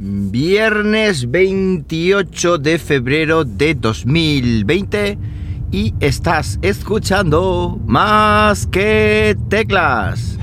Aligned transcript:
Viernes 0.00 1.28
28 1.28 2.58
de 2.58 2.78
febrero 2.78 3.44
de 3.44 3.74
2020 3.74 5.18
y 5.72 5.92
estás 5.98 6.60
escuchando 6.62 7.80
más 7.84 8.68
que 8.68 9.36
teclas. 9.48 10.37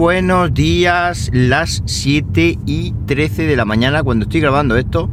Buenos 0.00 0.54
días, 0.54 1.28
las 1.30 1.82
7 1.84 2.58
y 2.64 2.92
13 3.04 3.46
de 3.46 3.54
la 3.54 3.66
mañana 3.66 4.02
cuando 4.02 4.22
estoy 4.22 4.40
grabando 4.40 4.78
esto. 4.78 5.10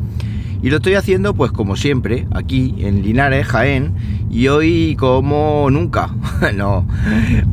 Y 0.63 0.69
lo 0.69 0.77
estoy 0.77 0.93
haciendo 0.93 1.33
pues 1.33 1.51
como 1.51 1.75
siempre, 1.75 2.25
aquí 2.31 2.73
en 2.77 3.03
Linares, 3.03 3.47
Jaén. 3.47 3.91
Y 4.31 4.47
hoy 4.47 4.95
como 4.97 5.69
nunca, 5.69 6.15
no, 6.55 6.87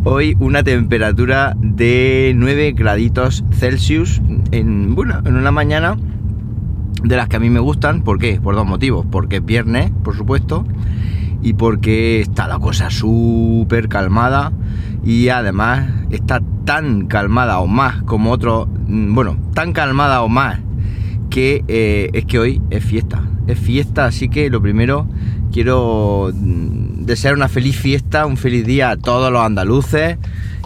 hoy 0.04 0.36
una 0.38 0.62
temperatura 0.62 1.56
de 1.58 2.34
9 2.36 2.70
graditos 2.70 3.42
Celsius 3.50 4.22
en, 4.52 4.94
en 5.24 5.34
una 5.34 5.50
mañana 5.50 5.96
de 7.02 7.16
las 7.16 7.28
que 7.28 7.34
a 7.34 7.40
mí 7.40 7.50
me 7.50 7.58
gustan. 7.58 8.02
¿Por 8.02 8.20
qué? 8.20 8.40
Por 8.40 8.54
dos 8.54 8.64
motivos. 8.64 9.06
Porque 9.10 9.36
es 9.38 9.44
viernes, 9.44 9.90
por 10.04 10.16
supuesto. 10.16 10.64
Y 11.44 11.52
porque 11.52 12.20
está 12.20 12.48
la 12.48 12.58
cosa 12.58 12.90
súper 12.90 13.88
calmada 13.88 14.50
y 15.04 15.28
además 15.28 15.88
está 16.10 16.40
tan 16.64 17.06
calmada 17.06 17.60
o 17.60 17.68
más 17.68 18.02
como 18.02 18.32
otro, 18.32 18.66
mm, 18.66 19.14
bueno, 19.14 19.36
tan 19.54 19.72
calmada 19.72 20.22
o 20.22 20.28
más 20.28 20.58
que 21.30 21.62
eh, 21.68 22.10
es 22.12 22.24
que 22.24 22.38
hoy 22.38 22.62
es 22.70 22.82
fiesta, 22.82 23.22
es 23.46 23.58
fiesta, 23.58 24.06
así 24.06 24.28
que 24.28 24.50
lo 24.50 24.60
primero 24.62 25.06
quiero 25.52 26.32
mm, 26.34 27.04
desear 27.04 27.34
una 27.34 27.48
feliz 27.48 27.76
fiesta, 27.76 28.26
un 28.26 28.36
feliz 28.36 28.64
día 28.66 28.90
a 28.90 28.96
todos 28.96 29.30
los 29.30 29.42
andaluces 29.42 30.16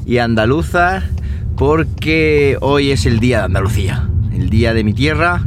y 0.07 0.19
andaluzas 0.19 1.05
porque 1.59 2.57
hoy 2.61 2.93
es 2.93 3.05
el 3.05 3.19
día 3.19 3.39
de 3.39 3.45
Andalucía, 3.47 4.09
el 4.33 4.49
día 4.49 4.73
de 4.75 4.85
mi 4.85 4.95
tierra. 4.95 5.43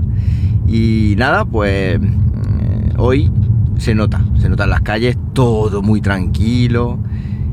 Y 0.67 1.15
nada, 1.17 1.45
pues 1.45 1.99
mm, 2.01 2.99
hoy 2.99 3.31
se 3.77 3.95
nota, 3.95 4.21
se 4.39 4.49
nota 4.49 4.65
en 4.65 4.69
las 4.69 4.81
calles 4.81 5.17
todo 5.33 5.81
muy 5.81 6.01
tranquilo 6.01 6.99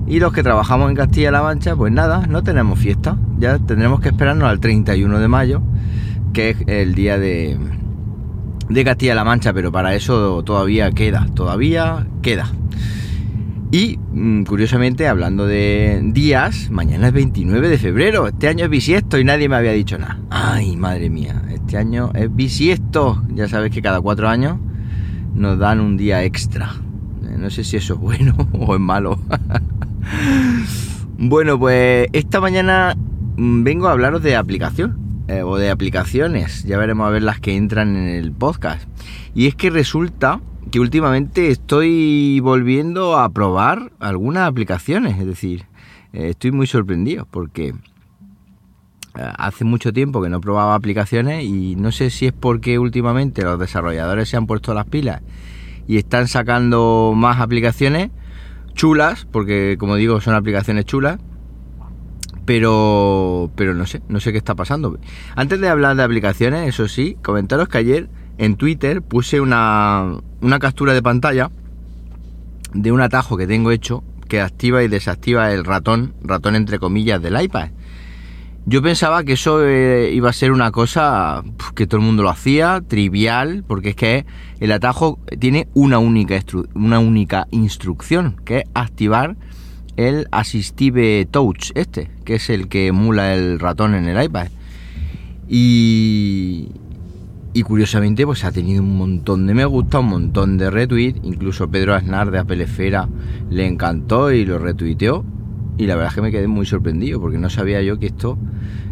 y 0.09 0.21
los 0.21 0.33
que 0.33 0.43
trabajamos 0.43 0.89
en 0.89 0.97
Castilla-La 0.97 1.43
Mancha, 1.43 1.77
pues 1.77 1.93
nada, 1.93 2.27
no 2.27 2.43
tenemos 2.43 2.79
fiesta. 2.79 3.19
Ya 3.39 3.59
tendremos 3.59 4.01
que 4.01 4.09
esperarnos 4.09 4.49
al 4.49 4.59
31 4.59 5.19
de 5.19 5.29
mayo, 5.29 5.61
que 6.33 6.51
es 6.51 6.57
el 6.67 6.95
día 6.95 7.19
de, 7.19 7.59
de 8.71 8.85
Castilla-La 8.85 9.25
Mancha, 9.25 9.53
pero 9.53 9.71
para 9.71 9.95
eso 9.95 10.43
todavía 10.45 10.91
queda, 10.93 11.27
todavía 11.35 12.07
queda. 12.23 12.51
Y 13.71 13.99
mm, 13.99 14.45
curiosamente, 14.45 15.07
hablando 15.09 15.47
de 15.47 16.01
días, 16.03 16.71
mañana 16.71 17.09
es 17.09 17.13
29 17.13 17.69
de 17.69 17.77
febrero, 17.77 18.29
este 18.29 18.49
año 18.49 18.65
es 18.65 18.71
bisiesto 18.71 19.19
y 19.19 19.25
nadie 19.25 19.51
me 19.51 19.57
había 19.57 19.73
dicho 19.73 19.99
nada. 19.99 20.19
Ay, 20.31 20.75
madre 20.77 21.11
mía, 21.11 21.43
este 21.51 21.77
año 21.77 22.13
es 22.15 22.35
bisiesto. 22.35 23.23
Ya 23.35 23.47
sabes 23.47 23.71
que 23.71 23.83
cada 23.83 24.01
cuatro 24.01 24.27
años 24.27 24.57
nos 25.39 25.59
dan 25.59 25.81
un 25.81 25.97
día 25.97 26.25
extra. 26.25 26.75
Eh, 27.25 27.37
no 27.39 27.49
sé 27.51 27.65
si 27.65 27.77
eso 27.77 27.95
es 27.95 28.01
bueno 28.01 28.37
o 28.53 28.75
es 28.75 28.81
malo. 28.81 29.19
Bueno, 31.21 31.59
pues 31.59 32.07
esta 32.13 32.41
mañana 32.41 32.95
mm, 33.37 33.65
vengo 33.65 33.89
a 33.89 33.91
hablaros 33.91 34.23
de 34.23 34.37
aplicación 34.37 35.25
eh, 35.27 35.43
o 35.43 35.57
de 35.57 35.69
aplicaciones. 35.69 36.63
Ya 36.63 36.79
veremos 36.79 37.09
a 37.09 37.11
ver 37.11 37.23
las 37.23 37.41
que 37.41 37.57
entran 37.57 37.97
en 37.97 38.09
el 38.09 38.31
podcast. 38.31 38.89
Y 39.35 39.49
es 39.49 39.57
que 39.57 39.69
resulta 39.69 40.41
que 40.71 40.79
últimamente 40.79 41.51
estoy 41.51 42.39
volviendo 42.39 43.19
a 43.19 43.29
probar 43.31 43.91
algunas 43.99 44.49
aplicaciones. 44.49 45.19
Es 45.19 45.27
decir, 45.27 45.65
eh, 46.13 46.29
estoy 46.31 46.53
muy 46.53 46.69
sorprendido 46.69 47.27
porque 47.31 47.75
hace 49.15 49.65
mucho 49.65 49.93
tiempo 49.93 50.23
que 50.23 50.29
no 50.29 50.41
probaba 50.41 50.75
aplicaciones 50.75 51.45
y 51.45 51.77
no 51.77 51.93
sé 51.93 52.11
si 52.11 52.27
es 52.27 52.33
porque 52.33 52.79
últimamente 52.79 53.43
los 53.43 53.59
desarrolladores 53.59 54.29
se 54.29 54.37
han 54.37 54.47
puesto 54.47 54.75
las 54.75 54.87
pilas 54.87 55.23
y 55.87 55.97
están 55.97 56.29
sacando 56.29 57.13
más 57.17 57.41
aplicaciones 57.41 58.11
chulas, 58.75 59.27
porque 59.31 59.77
como 59.79 59.97
digo, 59.97 60.21
son 60.21 60.35
aplicaciones 60.35 60.85
chulas. 60.85 61.19
Pero, 62.47 63.51
pero 63.57 63.75
no 63.75 63.85
sé, 63.85 64.01
no 64.09 64.21
sé 64.21 64.33
qué 64.33 64.39
está 64.39 64.55
pasando. 64.55 64.99
Antes 65.37 65.61
de 65.61 65.69
hablar 65.69 65.97
de 65.97 66.03
aplicaciones, 66.03 66.67
eso 66.67 66.89
sí, 66.89 67.19
comentaros 67.23 67.69
que 67.69 67.77
ayer 67.77 68.09
en 68.39 68.57
Twitter 68.57 69.03
puse 69.03 69.43
una, 69.43 70.17
una 70.41 70.59
captura 70.59 70.95
de 70.95 71.03
pantalla 71.03 71.51
de 72.73 72.91
un 72.91 73.03
atajo 73.03 73.37
que 73.37 73.47
tengo 73.47 73.71
hecho 73.71 74.03
que 74.29 74.41
activa 74.41 74.83
y 74.83 74.89
desactiva 74.89 75.53
el 75.53 75.65
ratón, 75.65 76.15
ratón 76.23 76.55
entre 76.55 76.79
comillas, 76.79 77.21
del 77.21 77.41
iPad. 77.41 77.71
Yo 78.69 78.83
pensaba 78.83 79.25
que 79.25 79.33
eso 79.33 79.67
eh, 79.67 80.13
iba 80.13 80.29
a 80.29 80.33
ser 80.35 80.53
una 80.53 80.71
cosa 80.73 81.43
que 81.75 81.87
todo 81.87 82.01
el 82.01 82.07
mundo 82.07 82.23
lo 82.23 82.29
hacía, 82.29 82.83
trivial, 82.87 83.65
porque 83.67 83.91
es 83.91 83.97
que 83.97 84.27
el 84.61 84.73
atajo 84.73 85.19
tiene 85.39 85.69
una 85.73 85.99
única, 85.99 86.39
una 86.75 86.99
única 86.99 87.49
instrucción, 87.51 88.37
que 88.45 88.59
es 88.59 88.65
activar 88.75 89.37
el 89.97 90.29
Assistive 90.33 91.25
Touch, 91.31 91.71
este, 91.77 92.11
que 92.27 92.35
es 92.35 92.51
el 92.51 92.69
que 92.69 92.89
emula 92.89 93.35
el 93.35 93.59
ratón 93.59 93.95
en 93.95 94.05
el 94.05 94.23
iPad. 94.23 94.49
Y, 95.49 96.69
y 97.55 97.63
curiosamente, 97.63 98.27
pues 98.27 98.45
ha 98.45 98.53
tenido 98.53 98.83
un 98.83 98.99
montón 98.99 99.47
de 99.47 99.55
me 99.55 99.65
gusta, 99.65 100.01
un 100.01 100.09
montón 100.09 100.59
de 100.59 100.69
retweets. 100.69 101.21
Incluso 101.23 101.71
Pedro 101.71 101.95
Aznar 101.95 102.31
de 102.31 102.41
Apple 102.41 102.65
Esfera 102.65 103.09
le 103.49 103.67
encantó 103.67 104.31
y 104.31 104.45
lo 104.45 104.59
retuiteó. 104.59 105.25
Y 105.79 105.87
la 105.87 105.95
verdad 105.95 106.11
es 106.11 106.15
que 106.17 106.23
me 106.23 106.31
quedé 106.31 106.49
muy 106.49 106.67
sorprendido 106.67 107.21
porque 107.21 107.39
no 107.39 107.49
sabía 107.49 107.81
yo 107.83 107.99
que 107.99 108.07
esto 108.07 108.37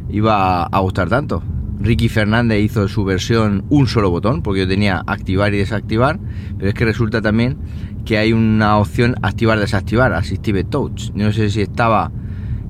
iba 0.09 0.63
a 0.65 0.79
gustar 0.81 1.09
tanto. 1.09 1.43
Ricky 1.81 2.09
Fernández 2.09 2.63
hizo 2.63 2.89
su 2.89 3.05
versión 3.05 3.65
un 3.69 3.87
solo 3.87 4.11
botón, 4.11 4.43
porque 4.43 4.61
yo 4.61 4.69
tenía 4.69 5.03
activar 5.07 5.53
y 5.53 5.59
desactivar, 5.59 6.19
pero 6.57 6.69
es 6.71 6.75
que 6.75 6.85
resulta 6.85 7.21
también 7.21 7.59
que 8.05 8.19
hay 8.19 8.33
una 8.33 8.79
opción 8.79 9.17
activar-desactivar, 9.21 10.13
Assistive 10.15 10.65
Touch. 10.65 11.11
No 11.15 11.33
sé 11.33 11.51
si 11.51 11.61
estaba 11.61 12.13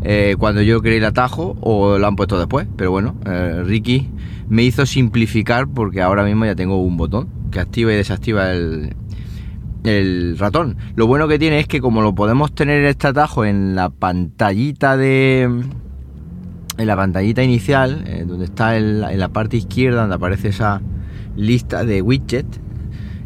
eh, 0.02 0.34
cuando 0.38 0.62
yo 0.62 0.80
creé 0.80 0.96
el 0.96 1.04
atajo 1.04 1.56
o 1.60 1.98
lo 1.98 2.06
han 2.06 2.16
puesto 2.16 2.38
después, 2.38 2.66
pero 2.76 2.90
bueno, 2.90 3.16
eh, 3.26 3.62
Ricky 3.64 4.08
me 4.48 4.62
hizo 4.62 4.86
simplificar 4.86 5.68
porque 5.68 6.00
ahora 6.00 6.24
mismo 6.24 6.46
ya 6.46 6.54
tengo 6.54 6.82
un 6.82 6.96
botón 6.96 7.28
que 7.50 7.60
activa 7.60 7.92
y 7.92 7.96
desactiva 7.96 8.52
el, 8.52 8.94
el 9.84 10.36
ratón. 10.38 10.76
Lo 10.94 11.06
bueno 11.06 11.28
que 11.28 11.38
tiene 11.38 11.60
es 11.60 11.66
que 11.66 11.80
como 11.80 12.02
lo 12.02 12.14
podemos 12.14 12.54
tener 12.54 12.84
este 12.84 13.08
atajo 13.08 13.44
en 13.44 13.74
la 13.74 13.90
pantallita 13.90 14.96
de... 14.96 15.42
En 16.78 16.86
la 16.86 16.96
pantallita 16.96 17.42
inicial, 17.42 18.04
eh, 18.06 18.24
donde 18.26 18.44
está 18.44 18.76
en 18.76 19.00
la, 19.00 19.28
parte 19.28 19.56
izquierda, 19.56 20.02
donde 20.02 20.16
aparece 20.16 20.48
esa 20.48 20.82
lista 21.34 21.84
de 21.84 22.02
widget, 22.02 22.46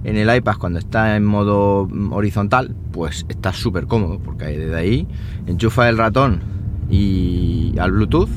en 0.04 0.16
el 0.16 0.34
iPad 0.34 0.54
cuando 0.58 0.78
está 0.78 1.16
en 1.16 1.24
modo 1.24 1.88
horizontal, 2.10 2.76
pues 2.92 3.26
está 3.28 3.52
súper 3.52 3.86
cómodo, 3.86 4.20
porque 4.20 4.46
desde 4.46 4.76
ahí 4.76 5.08
enchufa 5.46 5.88
el 5.88 5.98
ratón 5.98 6.40
y 6.88 7.74
al 7.78 7.90
Bluetooth, 7.90 8.30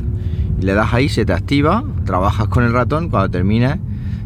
y 0.60 0.66
le 0.66 0.74
das 0.74 0.94
ahí, 0.94 1.10
se 1.10 1.26
te 1.26 1.34
activa, 1.34 1.84
trabajas 2.06 2.48
con 2.48 2.64
el 2.64 2.74
ratón, 2.74 3.10
cuando 3.10 3.30
terminas 3.30 3.78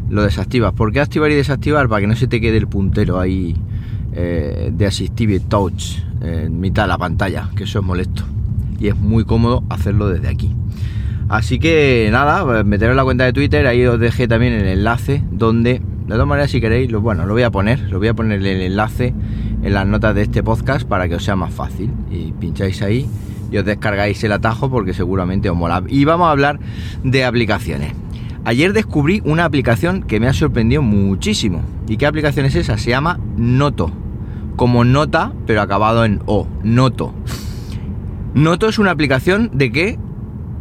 lo 0.08 0.22
desactivas. 0.22 0.72
¿Por 0.72 0.92
qué 0.92 1.00
activar 1.00 1.30
y 1.30 1.34
desactivar? 1.34 1.88
Para 1.88 2.00
que 2.00 2.06
no 2.06 2.16
se 2.16 2.26
te 2.26 2.40
quede 2.40 2.56
el 2.56 2.66
puntero 2.66 3.20
ahí 3.20 3.54
eh, 4.20 4.72
de 4.72 4.84
Assistive 4.84 5.38
Touch 5.38 6.00
en 6.20 6.58
mitad 6.58 6.82
de 6.82 6.88
la 6.88 6.98
pantalla, 6.98 7.50
que 7.54 7.62
eso 7.64 7.78
es 7.78 7.84
molesto. 7.84 8.24
Y 8.80 8.88
es 8.88 8.96
muy 8.96 9.24
cómodo 9.24 9.62
hacerlo 9.68 10.08
desde 10.08 10.26
aquí. 10.26 10.52
Así 11.28 11.60
que 11.60 12.08
nada, 12.10 12.44
pues, 12.44 12.64
meteros 12.64 12.96
la 12.96 13.04
cuenta 13.04 13.24
de 13.24 13.32
Twitter, 13.32 13.64
ahí 13.68 13.86
os 13.86 14.00
dejé 14.00 14.26
también 14.26 14.54
el 14.54 14.66
enlace 14.66 15.22
donde, 15.30 15.74
de 15.74 16.08
todas 16.08 16.26
maneras 16.26 16.50
si 16.50 16.60
queréis, 16.60 16.90
lo, 16.90 17.00
bueno, 17.00 17.26
lo 17.26 17.32
voy 17.32 17.44
a 17.44 17.52
poner, 17.52 17.78
lo 17.92 17.98
voy 17.98 18.08
a 18.08 18.14
poner 18.14 18.44
el 18.44 18.60
enlace 18.60 19.14
en 19.62 19.72
las 19.72 19.86
notas 19.86 20.16
de 20.16 20.22
este 20.22 20.42
podcast 20.42 20.88
para 20.88 21.08
que 21.08 21.14
os 21.14 21.22
sea 21.22 21.36
más 21.36 21.54
fácil. 21.54 21.92
Y 22.10 22.32
pincháis 22.32 22.82
ahí 22.82 23.08
y 23.52 23.56
os 23.56 23.64
descargáis 23.64 24.24
el 24.24 24.32
atajo 24.32 24.68
porque 24.68 24.94
seguramente 24.94 25.48
os 25.48 25.56
mola. 25.56 25.84
Y 25.86 26.04
vamos 26.04 26.26
a 26.26 26.32
hablar 26.32 26.58
de 27.04 27.24
aplicaciones. 27.24 27.92
Ayer 28.44 28.72
descubrí 28.72 29.22
una 29.24 29.44
aplicación 29.44 30.02
que 30.02 30.18
me 30.18 30.26
ha 30.26 30.32
sorprendido 30.32 30.82
muchísimo. 30.82 31.62
¿Y 31.86 31.98
qué 31.98 32.06
aplicación 32.06 32.46
es 32.46 32.56
esa? 32.56 32.78
Se 32.78 32.90
llama 32.90 33.20
Noto. 33.36 33.92
Como 34.58 34.82
nota, 34.84 35.32
pero 35.46 35.62
acabado 35.62 36.04
en 36.04 36.20
O. 36.26 36.48
Noto. 36.64 37.14
Noto 38.34 38.68
es 38.68 38.80
una 38.80 38.90
aplicación 38.90 39.52
de 39.54 39.70
qué? 39.70 39.98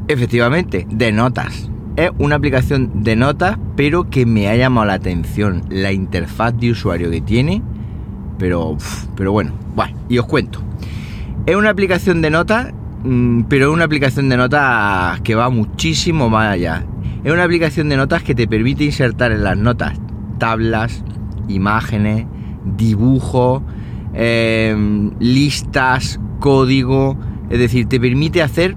Efectivamente, 0.07 0.85
de 0.87 1.11
notas. 1.11 1.71
Es 1.95 2.11
una 2.19 2.35
aplicación 2.35 3.01
de 3.01 3.15
notas, 3.15 3.57
pero 3.75 4.07
que 4.07 4.27
me 4.27 4.49
ha 4.49 4.55
llamado 4.55 4.85
la 4.85 4.93
atención 4.93 5.63
la 5.71 5.91
interfaz 5.91 6.55
de 6.59 6.69
usuario 6.69 7.09
que 7.09 7.21
tiene. 7.21 7.63
Pero, 8.37 8.77
pero 9.15 9.31
bueno, 9.31 9.53
bueno, 9.75 9.97
y 10.09 10.19
os 10.19 10.27
cuento. 10.27 10.61
Es 11.47 11.55
una 11.55 11.71
aplicación 11.71 12.21
de 12.21 12.29
notas 12.29 12.71
mm, 13.03 13.45
pero 13.49 13.69
es 13.69 13.73
una 13.73 13.85
aplicación 13.85 14.29
de 14.29 14.37
notas 14.37 15.21
que 15.21 15.33
va 15.33 15.49
muchísimo 15.49 16.29
más 16.29 16.53
allá. 16.53 16.85
Es 17.23 17.33
una 17.33 17.45
aplicación 17.45 17.89
de 17.89 17.97
notas 17.97 18.21
que 18.21 18.35
te 18.35 18.47
permite 18.47 18.83
insertar 18.83 19.31
en 19.31 19.43
las 19.43 19.57
notas 19.57 19.97
tablas, 20.37 21.03
imágenes, 21.47 22.27
dibujos, 22.63 23.63
em, 24.17 25.11
listas, 25.19 26.19
código. 26.39 27.17
Es 27.49 27.59
decir, 27.59 27.87
te 27.87 27.99
permite 27.99 28.41
hacer 28.41 28.75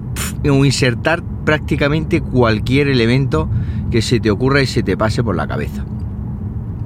o 0.49 0.65
insertar 0.65 1.23
prácticamente 1.45 2.21
cualquier 2.21 2.87
elemento 2.87 3.49
que 3.89 4.01
se 4.01 4.19
te 4.19 4.31
ocurra 4.31 4.61
y 4.61 4.67
se 4.67 4.83
te 4.83 4.95
pase 4.95 5.23
por 5.23 5.35
la 5.35 5.47
cabeza. 5.47 5.83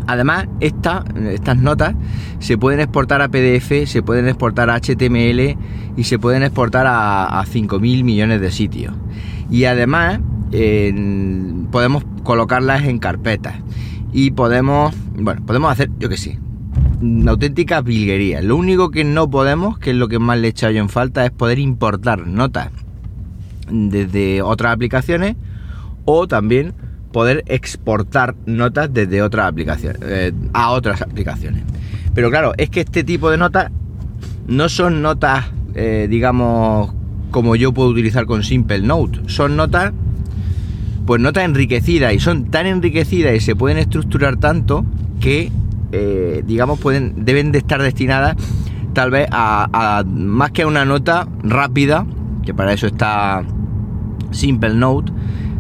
Además, 0.08 0.48
estas 0.60 1.04
notas 1.58 1.96
se 2.40 2.58
pueden 2.58 2.80
exportar 2.80 3.22
a 3.22 3.28
PDF, 3.28 3.88
se 3.88 4.04
pueden 4.04 4.28
exportar 4.28 4.70
a 4.70 4.80
HTML 4.80 5.58
y 5.98 6.04
se 6.04 6.20
pueden 6.20 6.44
exportar 6.44 6.86
a, 6.88 7.40
a 7.40 7.46
5.000 7.46 8.04
millones 8.04 8.40
de 8.40 8.52
sitios. 8.52 8.94
Y 9.50 9.66
además, 9.66 10.20
podemos 11.72 12.04
colocarlas 12.24 12.84
en 12.84 13.00
carpetas. 13.00 13.56
Y 14.14 14.32
podemos, 14.32 14.96
bueno, 15.18 15.42
podemos 15.46 15.72
hacer, 15.72 15.90
yo 16.00 16.08
que 16.08 16.18
sé, 16.18 16.40
una 17.02 17.32
auténtica 17.32 17.82
vilguería. 17.82 18.42
Lo 18.42 18.56
único 18.56 18.92
que 18.92 19.04
no 19.04 19.30
podemos, 19.30 19.78
que 19.80 19.92
es 19.92 19.96
lo 19.96 20.08
que 20.08 20.20
más 20.20 20.40
le 20.40 20.48
he 20.48 20.50
echado 20.52 20.72
yo 20.72 20.82
en 20.82 20.90
falta, 20.90 21.26
es 21.26 21.32
poder 21.32 21.60
importar 21.60 22.28
notas 22.28 22.70
desde 23.70 24.42
otras 24.42 24.74
aplicaciones 24.74 25.36
o 26.06 26.28
también 26.28 26.74
poder 27.12 27.44
exportar 27.48 28.36
notas 28.46 28.94
desde 28.94 29.22
otras 29.22 29.48
aplicaciones 29.48 30.02
eh, 30.04 30.34
a 30.54 30.72
otras 30.72 31.02
aplicaciones. 31.02 31.64
Pero 32.14 32.30
claro, 32.30 32.54
es 32.58 32.70
que 32.70 32.82
este 32.82 33.04
tipo 33.04 33.30
de 33.30 33.38
notas 33.38 33.72
no 34.48 34.70
son 34.70 35.02
notas, 35.02 35.46
eh, 35.76 36.08
digamos, 36.10 36.94
como 37.32 37.56
yo 37.56 37.74
puedo 37.74 37.90
utilizar 37.90 38.26
con 38.26 38.44
Simple 38.44 38.80
Note. 38.80 39.22
Son 39.28 39.56
notas, 39.56 39.94
pues 41.06 41.22
notas 41.22 41.46
enriquecidas 41.46 42.14
y 42.14 42.20
son 42.20 42.52
tan 42.52 42.66
enriquecidas 42.66 43.36
y 43.36 43.40
se 43.40 43.56
pueden 43.56 43.78
estructurar 43.78 44.38
tanto 44.38 44.86
que, 45.20 45.52
eh, 45.92 46.44
digamos, 46.46 46.80
pueden, 46.80 47.26
deben 47.26 47.52
de 47.52 47.60
estar 47.60 47.82
destinadas 47.82 48.36
tal 48.94 49.12
vez 49.12 49.28
a 49.32 50.04
más 50.08 50.52
que 50.52 50.62
a 50.62 50.68
una 50.68 50.86
nota 50.86 51.28
rápida, 51.44 52.06
que 52.44 52.54
para 52.54 52.72
eso 52.72 52.88
está 52.88 53.44
Simple 54.32 54.74
Note, 54.74 55.12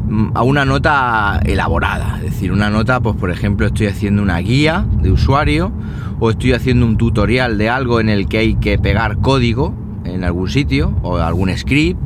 Mm, 0.07 0.31
a 0.36 0.44
una 0.44 0.66
nota 0.66 1.39
elaborada. 1.45 2.18
Es 2.18 2.33
decir, 2.33 2.51
una 2.51 2.69
nota, 2.69 3.00
pues 3.00 3.16
por 3.16 3.31
ejemplo, 3.31 3.66
estoy 3.66 3.88
haciendo 3.88 4.22
una 4.22 4.38
guía 4.38 4.86
de 5.01 5.12
usuario 5.12 5.72
o 6.19 6.30
estoy 6.30 6.54
haciendo 6.54 6.86
un 6.86 6.98
tutorial 6.98 7.57
de 7.57 7.69
algo 7.69 8.00
en 8.00 8.10
el 8.10 8.28
que 8.28 8.38
hay 8.38 8.56
que 8.56 8.78
pegar 8.78 9.18
código 9.18 9.74
en 10.04 10.24
algún 10.24 10.50
sitio 10.50 10.94
o 11.01 11.18
algún 11.18 11.50
script 11.57 12.00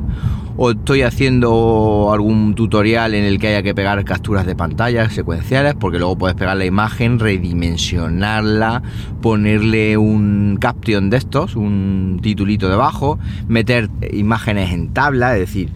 o 0.62 0.72
estoy 0.72 1.04
haciendo 1.04 2.10
algún 2.12 2.54
tutorial 2.54 3.14
en 3.14 3.24
el 3.24 3.40
que 3.40 3.48
haya 3.48 3.64
que 3.64 3.74
pegar 3.74 4.04
capturas 4.04 4.46
de 4.46 4.58
pantalla 4.58 5.10
secuenciales, 5.10 5.74
porque 5.74 6.00
luego 6.00 6.18
puedes 6.18 6.36
pegar 6.36 6.58
la 6.58 6.66
imagen, 6.66 7.18
redimensionarla, 7.18 8.84
ponerle 9.22 9.96
un 9.96 10.58
caption 10.60 11.10
de 11.10 11.16
estos, 11.16 11.56
un 11.56 12.20
titulito 12.22 12.68
debajo, 12.68 13.18
meter 13.48 13.90
imágenes 14.12 14.74
en 14.74 14.90
tabla, 14.90 15.36
es 15.36 15.40
decir, 15.40 15.70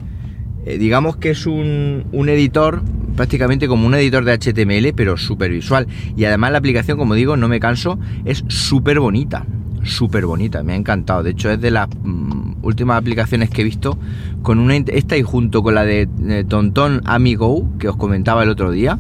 eh, 0.66 0.78
digamos 0.78 1.16
que 1.16 1.30
es 1.30 1.46
un, 1.46 2.04
editor 2.12 2.84
prácticamente 3.16 3.70
como 3.70 3.88
un 3.88 3.96
editor 3.96 4.26
de 4.26 4.34
HTML, 4.34 4.94
pero 4.94 5.16
súper 5.16 5.52
visual. 5.52 5.88
Y 6.18 6.26
además 6.26 6.52
la 6.52 6.58
aplicación, 6.58 6.98
como 6.98 7.14
digo, 7.14 7.38
no 7.38 7.48
me 7.48 7.62
canso, 7.62 8.00
es 8.26 8.44
súper 8.50 9.00
bonita. 9.00 9.46
Súper 9.84 10.26
bonita, 10.26 10.64
me 10.64 10.74
ha 10.74 10.76
encantado. 10.76 11.24
De 11.24 11.32
hecho, 11.32 11.52
es 11.52 11.60
de 11.60 11.72
las 11.72 11.88
mm, 11.90 12.64
últimas 12.64 12.98
aplicaciones 12.98 13.50
que 13.50 13.62
he 13.62 13.66
visto 13.66 13.98
con 14.42 14.60
una 14.60 14.76
esta 14.76 15.18
y 15.18 15.24
junto 15.24 15.62
con 15.64 15.76
la 15.76 15.84
de, 15.84 16.08
de 16.18 16.44
Tonton 16.44 17.02
Amigo 17.06 17.70
que 17.80 17.90
os 17.90 17.96
comentaba 17.96 18.44
el 18.44 18.50
otro 18.50 18.72
día. 18.72 18.98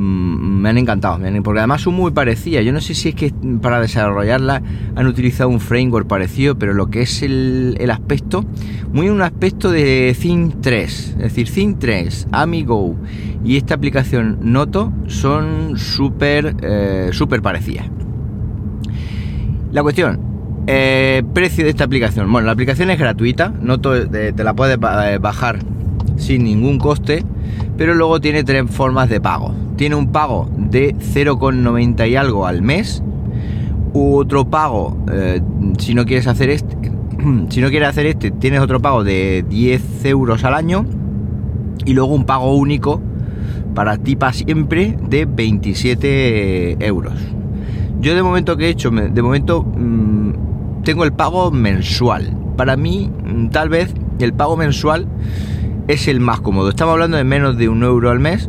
Mm, 0.00 0.62
me 0.62 0.70
han 0.70 0.78
encantado, 0.78 1.18
porque 1.42 1.58
además 1.58 1.82
son 1.82 1.94
muy 1.94 2.10
parecidas. 2.12 2.64
Yo 2.64 2.72
no 2.72 2.80
sé 2.80 2.94
si 2.94 3.10
es 3.10 3.14
que 3.14 3.34
para 3.60 3.80
desarrollarla 3.80 4.62
han 4.96 5.06
utilizado 5.06 5.50
un 5.50 5.60
framework 5.60 6.06
parecido, 6.06 6.58
pero 6.58 6.72
lo 6.72 6.88
que 6.88 7.02
es 7.02 7.22
el, 7.22 7.76
aspecto, 7.90 8.44
muy 8.94 9.10
un 9.10 9.20
aspecto 9.20 9.70
de 9.70 10.16
Theme 10.18 10.52
3, 10.60 11.08
es 11.10 11.18
decir, 11.18 11.50
Theme 11.50 11.76
3, 11.78 12.28
Amigo 12.32 12.96
y 13.44 13.58
esta 13.58 13.74
aplicación 13.74 14.38
Noto 14.40 14.90
son 15.06 15.76
súper, 15.76 16.56
eh, 16.62 17.10
súper 17.12 17.42
parecidas. 17.42 17.86
La 19.72 19.82
cuestión, 19.82 20.20
eh, 20.66 21.22
precio 21.32 21.64
de 21.64 21.70
esta 21.70 21.84
aplicación. 21.84 22.30
Bueno, 22.30 22.46
la 22.46 22.52
aplicación 22.52 22.90
es 22.90 22.98
gratuita, 22.98 23.52
Noto 23.60 23.94
eh, 23.94 24.32
te 24.34 24.44
la 24.44 24.54
puedes 24.54 24.78
bajar 24.78 25.58
sin 26.16 26.44
ningún 26.44 26.78
coste, 26.78 27.24
pero 27.76 27.94
luego 27.94 28.20
tiene 28.20 28.44
tres 28.44 28.70
formas 28.70 29.08
de 29.08 29.20
pago 29.20 29.54
tiene 29.80 29.94
un 29.94 30.12
pago 30.12 30.46
de 30.58 30.94
0,90 30.94 32.10
y 32.10 32.14
algo 32.14 32.44
al 32.44 32.60
mes. 32.60 33.02
Otro 33.94 34.44
pago, 34.50 34.94
eh, 35.10 35.40
si 35.78 35.94
no 35.94 36.04
quieres 36.04 36.26
hacer 36.26 36.50
este, 36.50 36.76
si 37.48 37.62
no 37.62 37.70
quieres 37.70 37.88
hacer 37.88 38.04
este, 38.04 38.30
tienes 38.30 38.60
otro 38.60 38.80
pago 38.80 39.04
de 39.04 39.42
10 39.48 40.04
euros 40.04 40.44
al 40.44 40.52
año. 40.52 40.84
Y 41.86 41.94
luego 41.94 42.12
un 42.12 42.26
pago 42.26 42.54
único 42.56 43.00
para 43.74 43.96
ti 43.96 44.16
para 44.16 44.34
siempre 44.34 44.98
de 45.08 45.24
27 45.24 46.84
euros. 46.84 47.14
Yo 48.00 48.14
de 48.14 48.22
momento 48.22 48.56
que 48.56 48.66
he 48.66 48.68
hecho, 48.70 48.90
de 48.90 49.22
momento 49.22 49.62
mm, 49.62 50.82
tengo 50.84 51.04
el 51.04 51.12
pago 51.12 51.50
mensual. 51.50 52.34
Para 52.56 52.76
mí, 52.76 53.10
mm, 53.10 53.48
tal 53.48 53.68
vez 53.68 53.94
el 54.18 54.32
pago 54.32 54.56
mensual 54.56 55.06
es 55.86 56.08
el 56.08 56.18
más 56.18 56.40
cómodo. 56.40 56.70
Estamos 56.70 56.94
hablando 56.94 57.18
de 57.18 57.24
menos 57.24 57.58
de 57.58 57.68
un 57.68 57.82
euro 57.82 58.10
al 58.10 58.18
mes 58.18 58.48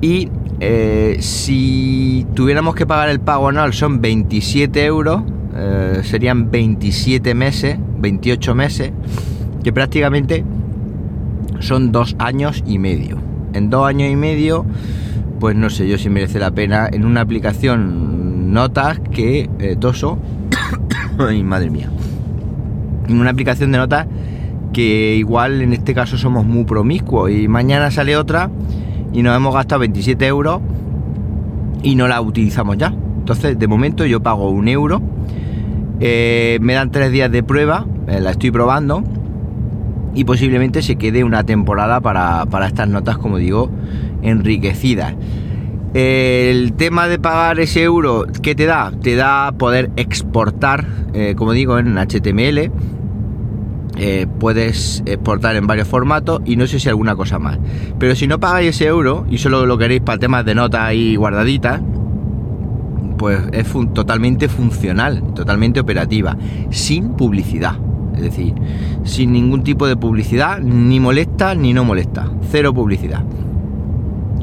y 0.00 0.30
eh, 0.58 1.18
si 1.20 2.26
tuviéramos 2.34 2.74
que 2.74 2.84
pagar 2.84 3.08
el 3.08 3.20
pago 3.20 3.48
anual 3.48 3.72
son 3.72 4.00
27 4.00 4.84
euros, 4.84 5.22
eh, 5.54 6.00
serían 6.02 6.50
27 6.50 7.34
meses, 7.36 7.78
28 7.98 8.54
meses, 8.56 8.90
que 9.62 9.72
prácticamente 9.72 10.44
son 11.60 11.92
dos 11.92 12.16
años 12.18 12.64
y 12.66 12.80
medio. 12.80 13.18
En 13.52 13.70
dos 13.70 13.86
años 13.86 14.10
y 14.10 14.16
medio, 14.16 14.66
pues 15.38 15.54
no 15.54 15.70
sé 15.70 15.86
yo 15.86 15.98
si 15.98 16.08
merece 16.10 16.40
la 16.40 16.50
pena 16.50 16.88
en 16.90 17.04
una 17.04 17.20
aplicación 17.20 18.11
notas 18.52 19.00
que 19.00 19.50
eh, 19.58 19.76
toso. 19.76 20.18
Ay, 21.18 21.42
madre 21.42 21.70
mía. 21.70 21.90
En 23.08 23.20
una 23.20 23.30
aplicación 23.30 23.72
de 23.72 23.78
notas 23.78 24.06
que 24.72 25.16
igual 25.16 25.60
en 25.60 25.72
este 25.72 25.94
caso 25.94 26.16
somos 26.16 26.46
muy 26.46 26.64
promiscuos 26.64 27.30
y 27.30 27.48
mañana 27.48 27.90
sale 27.90 28.16
otra 28.16 28.50
y 29.12 29.22
nos 29.22 29.36
hemos 29.36 29.54
gastado 29.54 29.80
27 29.80 30.26
euros 30.26 30.60
y 31.82 31.94
no 31.94 32.08
la 32.08 32.20
utilizamos 32.20 32.78
ya. 32.78 32.94
Entonces, 33.18 33.58
de 33.58 33.68
momento 33.68 34.06
yo 34.06 34.22
pago 34.22 34.50
un 34.50 34.68
euro, 34.68 35.02
eh, 36.00 36.58
me 36.60 36.74
dan 36.74 36.90
tres 36.90 37.12
días 37.12 37.30
de 37.30 37.42
prueba, 37.42 37.86
eh, 38.08 38.20
la 38.20 38.32
estoy 38.32 38.50
probando 38.50 39.04
y 40.14 40.24
posiblemente 40.24 40.82
se 40.82 40.96
quede 40.96 41.24
una 41.24 41.44
temporada 41.44 42.00
para, 42.00 42.66
estas 42.66 42.88
notas, 42.88 43.18
como 43.18 43.38
digo, 43.38 43.70
enriquecidas. 44.22 45.14
El 45.94 46.72
tema 46.72 47.06
de 47.06 47.18
pagar 47.18 47.60
ese 47.60 47.82
euro, 47.82 48.26
¿qué 48.42 48.54
te 48.54 48.64
da? 48.64 48.92
Te 49.02 49.14
da 49.14 49.52
poder 49.52 49.90
exportar, 49.96 50.86
eh, 51.12 51.34
como 51.36 51.52
digo, 51.52 51.78
en 51.78 51.98
HTML 51.98 52.70
eh, 53.98 54.26
puedes 54.40 55.02
exportar 55.04 55.54
en 55.56 55.66
varios 55.66 55.86
formatos 55.86 56.40
y 56.46 56.56
no 56.56 56.66
sé 56.66 56.80
si 56.80 56.88
alguna 56.88 57.14
cosa 57.14 57.38
más. 57.38 57.58
Pero 57.98 58.14
si 58.14 58.26
no 58.26 58.40
pagáis 58.40 58.70
ese 58.70 58.86
euro 58.86 59.26
y 59.28 59.38
solo 59.38 59.66
lo 59.66 59.76
queréis 59.76 60.00
para 60.00 60.18
temas 60.18 60.44
de 60.44 60.54
notas 60.54 60.94
y 60.94 61.16
guardaditas, 61.16 61.82
pues 63.18 63.40
es 63.52 63.68
totalmente 63.92 64.48
funcional, 64.48 65.22
totalmente 65.34 65.80
operativa, 65.80 66.36
sin 66.70 67.10
publicidad. 67.10 67.76
Es 68.14 68.22
decir, 68.22 68.54
sin 69.04 69.32
ningún 69.32 69.62
tipo 69.62 69.86
de 69.86 69.96
publicidad, 69.96 70.58
ni 70.58 70.98
molesta 70.98 71.54
ni 71.54 71.72
no 71.72 71.84
molesta. 71.84 72.30
Cero 72.50 72.72
publicidad. 72.72 73.22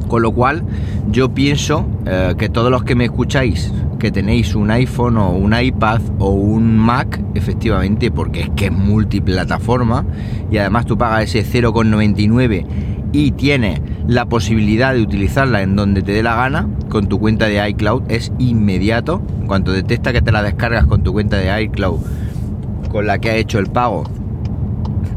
Con 0.10 0.24
lo 0.24 0.32
cual, 0.32 0.64
yo 1.12 1.36
pienso 1.36 1.86
eh, 2.08 2.34
que 2.36 2.50
todos 2.50 2.72
los 2.72 2.84
que 2.84 2.96
me 2.96 3.06
escucháis, 3.06 3.72
que 4.00 4.12
tenéis 4.12 4.56
un 4.56 4.72
iPhone 4.72 5.18
o 5.18 5.30
un 5.30 5.54
iPad 5.54 6.02
o 6.18 6.32
un 6.32 6.80
Mac, 6.80 7.22
efectivamente, 7.36 8.10
porque 8.10 8.42
es 8.42 8.50
que 8.56 8.66
es 8.66 8.72
multiplataforma 8.72 10.06
y 10.52 10.58
además 10.58 10.88
tú 10.88 10.98
pagas 10.98 11.36
ese 11.36 11.46
0,99 11.46 12.66
y 13.12 13.32
tienes 13.34 13.82
la 14.08 14.26
posibilidad 14.26 14.96
de 14.96 15.04
utilizarla 15.04 15.62
en 15.62 15.76
donde 15.76 16.02
te 16.02 16.12
dé 16.12 16.24
la 16.24 16.34
gana 16.36 16.68
con 16.90 17.08
tu 17.08 17.20
cuenta 17.20 17.46
de 17.46 17.70
iCloud, 17.70 18.02
es 18.10 18.32
inmediato. 18.40 19.22
En 19.42 19.46
cuanto 19.46 19.72
detecta 19.72 20.12
que 20.12 20.24
te 20.24 20.32
la 20.32 20.42
descargas 20.42 20.86
con 20.86 21.04
tu 21.04 21.14
cuenta 21.14 21.38
de 21.38 21.62
iCloud, 21.66 22.00
con 22.90 23.06
la 23.06 23.20
que 23.20 23.30
ha 23.30 23.36
hecho 23.36 23.60
el 23.60 23.68
pago 23.68 24.06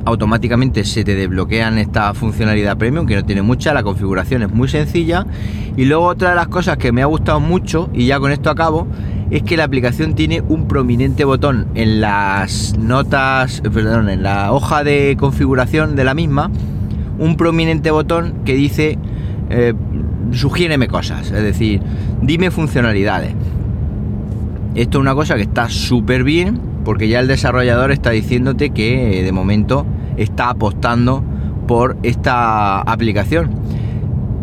automáticamente 0.04 0.84
se 0.84 1.04
te 1.04 1.14
desbloquean 1.14 1.78
esta 1.78 2.12
funcionalidad 2.14 2.76
premium 2.76 3.06
que 3.06 3.14
no 3.14 3.24
tiene 3.24 3.42
mucha, 3.42 3.72
la 3.72 3.82
configuración 3.82 4.42
es 4.42 4.52
muy 4.52 4.68
sencilla 4.68 5.26
y 5.76 5.84
luego 5.84 6.06
otra 6.06 6.30
de 6.30 6.36
las 6.36 6.48
cosas 6.48 6.76
que 6.76 6.92
me 6.92 7.02
ha 7.02 7.06
gustado 7.06 7.40
mucho 7.40 7.88
y 7.92 8.06
ya 8.06 8.18
con 8.18 8.32
esto 8.32 8.50
acabo 8.50 8.86
es 9.30 9.42
que 9.42 9.56
la 9.56 9.64
aplicación 9.64 10.14
tiene 10.14 10.42
un 10.42 10.68
prominente 10.68 11.24
botón 11.24 11.66
en 11.74 12.00
las 12.00 12.76
notas, 12.78 13.62
perdón, 13.62 14.10
en 14.10 14.22
la 14.22 14.52
hoja 14.52 14.84
de 14.84 15.16
configuración 15.18 15.96
de 15.96 16.04
la 16.04 16.12
misma, 16.12 16.50
un 17.18 17.36
prominente 17.36 17.90
botón 17.90 18.34
que 18.44 18.54
dice 18.54 18.98
eh, 19.48 19.72
sugiéreme 20.32 20.88
cosas, 20.88 21.30
es 21.30 21.42
decir, 21.42 21.80
dime 22.20 22.50
funcionalidades. 22.50 23.34
Esto 24.74 24.98
es 24.98 25.00
una 25.00 25.14
cosa 25.14 25.36
que 25.36 25.42
está 25.42 25.68
súper 25.68 26.24
bien 26.24 26.71
porque 26.84 27.08
ya 27.08 27.20
el 27.20 27.28
desarrollador 27.28 27.92
está 27.92 28.10
diciéndote 28.10 28.70
que 28.70 29.20
eh, 29.20 29.22
de 29.22 29.32
momento 29.32 29.86
está 30.16 30.50
apostando 30.50 31.24
por 31.66 31.96
esta 32.02 32.80
aplicación. 32.80 33.50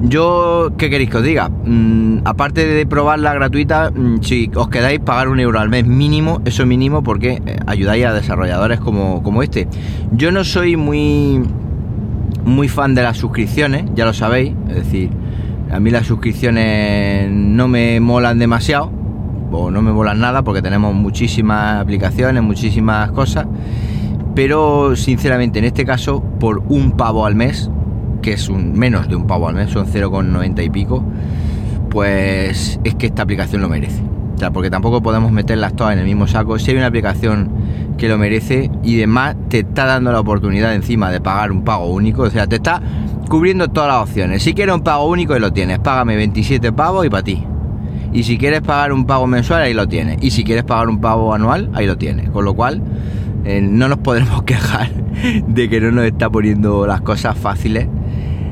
Yo, 0.02 0.72
¿qué 0.78 0.90
queréis 0.90 1.10
que 1.10 1.18
os 1.18 1.24
diga? 1.24 1.50
Mm, 1.50 2.20
aparte 2.24 2.66
de 2.66 2.86
probarla 2.86 3.34
gratuita, 3.34 3.92
mm, 3.92 4.22
si 4.22 4.50
os 4.56 4.70
quedáis, 4.70 5.02
pagar 5.02 5.28
un 5.28 5.42
euro 5.42 5.60
al 5.60 5.70
mes 5.70 5.86
mínimo, 5.86 6.42
eso 6.46 6.66
mínimo, 6.66 7.04
porque 7.04 7.42
eh, 7.46 7.58
ayudáis 7.68 8.06
a 8.06 8.14
desarrolladores 8.14 8.80
como, 8.80 9.22
como 9.24 9.44
este. 9.44 9.68
Yo 10.14 10.32
no 10.32 10.46
soy 10.46 10.78
muy, 10.78 11.42
muy 12.46 12.70
fan 12.70 12.96
de 12.96 13.04
las 13.04 13.18
suscripciones, 13.18 13.86
ya 13.94 14.06
lo 14.06 14.14
sabéis, 14.14 14.54
es 14.70 14.76
decir, 14.76 15.10
a 15.70 15.80
mí 15.82 15.92
las 15.92 16.08
suscripciones 16.08 17.30
no 17.30 17.68
me 17.68 18.00
molan 18.00 18.40
demasiado, 18.40 18.92
o 19.52 19.72
no 19.72 19.82
me 19.82 19.92
molan 19.92 20.20
nada, 20.20 20.44
porque 20.44 20.62
tenemos 20.62 20.94
muchísimas 20.94 21.82
aplicaciones, 21.82 22.44
muchísimas 22.44 23.12
cosas, 23.12 23.48
pero 24.36 24.96
sinceramente 24.96 25.60
en 25.60 25.66
este 25.66 25.86
caso, 25.86 26.22
por 26.22 26.64
un 26.70 26.92
pavo 26.92 27.26
al 27.26 27.36
mes, 27.36 27.70
que 28.22 28.34
es 28.34 28.50
un 28.50 28.78
menos 28.78 29.08
de 29.08 29.16
un 29.16 29.28
pavo 29.28 29.48
al 29.48 29.56
mes, 29.56 29.72
son 29.72 29.88
0,90 29.88 30.64
y 30.64 30.70
pico, 30.70 31.04
pues 31.90 32.80
es 32.84 32.96
que 32.96 33.08
esta 33.08 33.24
aplicación 33.24 33.62
lo 33.62 33.70
merece. 33.70 34.02
O 34.36 34.38
sea, 34.40 34.52
porque 34.52 34.70
tampoco 34.70 35.02
podemos 35.02 35.32
meterlas 35.34 35.76
todas 35.76 35.94
en 35.94 36.00
el 36.00 36.06
mismo 36.06 36.26
saco. 36.26 36.58
Si 36.58 36.72
hay 36.72 36.78
una 36.78 36.88
aplicación 36.88 37.52
que 37.98 38.08
lo 38.08 38.18
merece 38.18 38.72
y 38.84 38.96
demás 38.96 39.36
te 39.50 39.60
está 39.60 39.86
dando 39.86 40.14
la 40.14 40.22
oportunidad 40.22 40.74
encima 40.74 41.12
de 41.12 41.20
pagar 41.20 41.52
un 41.52 41.64
pago 41.64 41.88
único, 41.88 42.22
o 42.22 42.30
sea, 42.30 42.48
te 42.48 42.56
está 42.56 42.82
cubriendo 43.28 43.68
todas 43.68 43.90
las 43.90 44.04
opciones. 44.04 44.42
Si 44.42 44.54
quieres 44.54 44.74
un 44.74 44.82
pago 44.82 45.08
único, 45.08 45.36
y 45.36 45.40
lo 45.40 45.52
tienes. 45.52 45.80
Págame 45.80 46.16
27 46.16 46.72
pavos 46.72 47.06
y 47.06 47.10
para 47.10 47.24
ti. 47.24 47.46
Y 48.12 48.24
si 48.24 48.38
quieres 48.38 48.62
pagar 48.62 48.92
un 48.92 49.06
pago 49.06 49.28
mensual, 49.28 49.62
ahí 49.62 49.74
lo 49.74 49.88
tienes. 49.88 50.18
Y 50.22 50.32
si 50.32 50.44
quieres 50.44 50.64
pagar 50.64 50.90
un 50.90 51.00
pago 51.00 51.34
anual, 51.34 51.70
ahí 51.74 51.86
lo 51.86 51.98
tienes. 51.98 52.30
Con 52.30 52.46
lo 52.46 52.54
cual, 52.54 52.82
eh, 53.46 53.62
no 53.62 53.88
nos 53.88 53.98
podremos 54.00 54.44
quejar 54.44 54.90
de 55.48 55.70
que 55.70 55.82
no 55.82 55.92
nos 55.92 56.06
está 56.06 56.30
poniendo 56.30 56.88
las 56.88 57.02
cosas 57.02 57.38
fáciles 57.38 57.88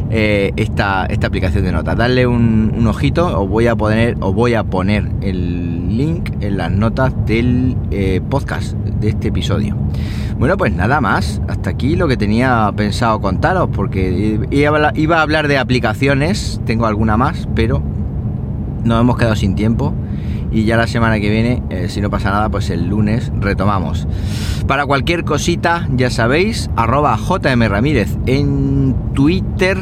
eh, 0.09 0.53
esta, 0.55 1.05
esta, 1.05 1.27
aplicación 1.27 1.63
de 1.63 1.71
notas. 1.71 1.97
Darle 1.97 2.27
un, 2.27 2.85
ojito, 2.87 3.41
os 3.41 3.49
voy 3.49 3.67
a 3.67 3.75
poner, 3.75 4.15
os 4.21 4.33
voy 4.33 4.53
a 4.53 4.63
poner 4.63 5.09
el 5.21 5.97
link 5.97 6.29
en 6.39 6.57
las 6.57 6.71
notas 6.71 7.13
del 7.25 7.75
eh, 7.91 8.21
podcast 8.29 8.73
de 8.73 9.09
este 9.09 9.29
episodio. 9.29 9.75
Bueno, 10.39 10.55
pues 10.55 10.71
nada 10.73 11.01
más. 11.01 11.41
Hasta 11.49 11.71
aquí 11.71 11.95
lo 11.95 12.07
que 12.07 12.15
tenía 12.15 12.71
pensado 12.75 13.19
contaros, 13.19 13.69
porque 13.73 14.39
iba 14.51 15.17
a 15.17 15.21
hablar 15.21 15.47
de 15.47 15.57
aplicaciones, 15.57 16.61
tengo 16.65 16.85
alguna 16.85 17.17
más, 17.17 17.47
pero 17.53 17.81
nos 18.83 19.01
hemos 19.01 19.17
quedado 19.17 19.35
sin 19.35 19.55
tiempo 19.55 19.93
y 20.51 20.63
ya 20.63 20.77
la 20.77 20.87
semana 20.87 21.19
que 21.19 21.29
viene, 21.29 21.61
eh, 21.69 21.87
si 21.89 22.01
no 22.01 22.09
pasa 22.09 22.31
nada, 22.31 22.49
pues 22.49 22.69
el 22.69 22.87
lunes 22.87 23.31
retomamos. 23.39 24.07
Para 24.65 24.85
cualquier 24.85 25.23
cosita, 25.23 25.87
ya 25.95 26.09
sabéis, 26.09 26.69
arroba 26.75 27.17
JM 27.17 27.67
Ramírez 27.67 28.17
en 28.25 28.95
Twitter 29.13 29.77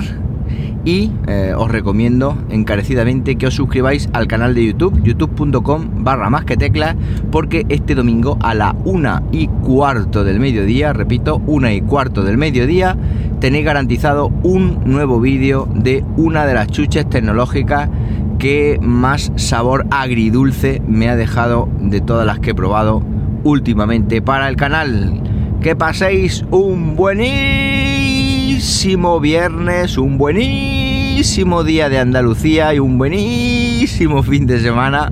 y 0.85 1.11
eh, 1.27 1.53
os 1.57 1.71
recomiendo 1.71 2.37
encarecidamente 2.49 3.35
que 3.35 3.47
os 3.47 3.55
suscribáis 3.55 4.07
al 4.13 4.27
canal 4.27 4.53
de 4.53 4.67
YouTube, 4.67 5.01
youtube.com 5.03 6.03
barra 6.03 6.29
más 6.29 6.45
que 6.45 6.57
teclas, 6.57 6.95
porque 7.31 7.65
este 7.69 7.95
domingo 7.95 8.37
a 8.41 8.53
la 8.53 8.75
una 8.85 9.23
y 9.31 9.47
cuarto 9.47 10.23
del 10.23 10.39
mediodía, 10.39 10.93
repito, 10.93 11.41
una 11.47 11.73
y 11.73 11.81
cuarto 11.81 12.23
del 12.23 12.37
mediodía, 12.37 12.95
tenéis 13.39 13.65
garantizado 13.65 14.27
un 14.43 14.79
nuevo 14.85 15.19
vídeo 15.19 15.67
de 15.73 16.05
una 16.17 16.45
de 16.45 16.53
las 16.53 16.67
chuches 16.67 17.09
tecnológicas 17.09 17.89
que 18.45 18.77
más 18.79 19.31
sabor 19.37 19.87
agridulce 19.89 20.79
me 20.87 21.09
ha 21.09 21.15
dejado 21.15 21.67
de 21.79 21.99
todas 21.99 22.27
las 22.27 22.37
que 22.37 22.51
he 22.51 22.53
probado 22.53 23.01
últimamente 23.43 24.21
para 24.21 24.47
el 24.49 24.55
canal. 24.55 25.19
Que 25.61 25.75
paséis 25.75 26.45
un 26.51 26.95
buenísimo 26.95 27.29
viernes, 29.19 29.97
un 29.97 30.19
buenísimo 30.19 31.63
día 31.63 31.89
de 31.89 31.97
Andalucía 31.97 32.71
y 32.75 32.77
un 32.77 32.99
buenísimo 32.99 34.21
fin 34.21 34.45
de 34.45 34.59
semana. 34.59 35.11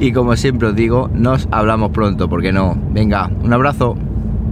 Y 0.00 0.10
como 0.10 0.34
siempre 0.34 0.66
os 0.66 0.74
digo, 0.74 1.08
nos 1.14 1.46
hablamos 1.52 1.92
pronto, 1.92 2.28
porque 2.28 2.50
no. 2.50 2.76
Venga, 2.90 3.30
un 3.44 3.52
abrazo. 3.52 3.96